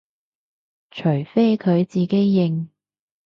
[0.89, 2.69] 除非佢自己認